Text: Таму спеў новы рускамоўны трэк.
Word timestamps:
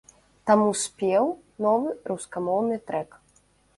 Таму 0.49 0.69
спеў 0.83 1.29
новы 1.67 1.89
рускамоўны 2.13 2.81
трэк. 2.89 3.09